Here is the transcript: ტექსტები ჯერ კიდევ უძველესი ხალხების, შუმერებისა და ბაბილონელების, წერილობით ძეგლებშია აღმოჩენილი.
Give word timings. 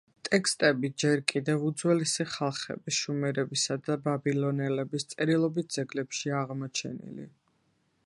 ტექსტები 0.27 0.89
ჯერ 1.03 1.19
კიდევ 1.31 1.65
უძველესი 1.67 2.25
ხალხების, 2.37 2.95
შუმერებისა 3.03 3.79
და 3.91 3.99
ბაბილონელების, 4.09 5.09
წერილობით 5.15 5.73
ძეგლებშია 5.79 6.45
აღმოჩენილი. 6.45 7.33